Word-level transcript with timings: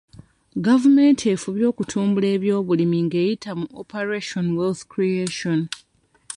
Gavumenti 0.65 1.23
efubye 1.33 1.65
okutumbula 1.71 2.27
ebyobulimi 2.35 2.97
ng'eyita 3.05 3.51
mu 3.59 3.67
Operation 3.81 4.45
Wealth 4.57 4.83
Creation. 4.93 5.59